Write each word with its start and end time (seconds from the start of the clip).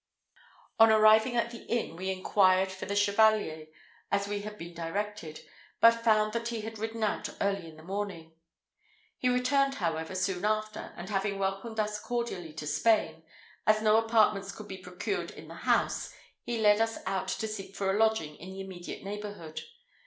On 0.79 0.89
arriving 0.91 1.35
at 1.35 1.51
the 1.51 1.63
inn, 1.67 1.95
we 1.95 2.09
inquired 2.09 2.71
for 2.71 2.87
the 2.87 2.95
Chevalier, 2.95 3.67
as 4.09 4.27
we 4.27 4.41
had 4.41 4.57
been 4.57 4.73
directed, 4.73 5.41
but 5.79 5.91
found 6.03 6.33
that 6.33 6.47
he 6.47 6.61
had 6.61 6.79
ridden 6.79 7.03
out 7.03 7.29
early 7.39 7.69
in 7.69 7.77
the 7.77 7.83
morning. 7.83 8.33
He 9.19 9.29
returned, 9.29 9.75
however, 9.75 10.15
soon 10.15 10.43
after, 10.43 10.91
and 10.97 11.09
having 11.11 11.37
welcomed 11.37 11.79
us 11.79 11.99
cordially 11.99 12.51
to 12.53 12.65
Spain, 12.65 13.21
as 13.67 13.83
no 13.83 13.97
apartments 13.97 14.51
could 14.51 14.67
be 14.67 14.79
procured 14.79 15.29
in 15.29 15.47
the 15.47 15.53
house, 15.53 16.11
he 16.41 16.57
led 16.59 16.81
us 16.81 16.97
out 17.05 17.27
to 17.27 17.47
seek 17.47 17.75
for 17.75 17.91
a 17.91 17.99
lodging 17.99 18.35
in 18.37 18.49
the 18.53 18.61
immediate 18.61 19.03
neighbourhood. 19.03 19.61